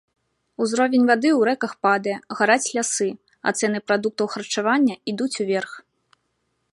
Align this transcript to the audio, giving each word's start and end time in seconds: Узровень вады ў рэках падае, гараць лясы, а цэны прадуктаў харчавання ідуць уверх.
Узровень 0.63 1.03
вады 1.09 1.29
ў 1.39 1.49
рэках 1.49 1.73
падае, 1.87 2.15
гараць 2.39 2.71
лясы, 2.79 3.09
а 3.51 3.53
цэны 3.61 3.79
прадуктаў 3.91 4.25
харчавання 4.37 4.95
ідуць 5.13 5.33
уверх. 5.47 5.71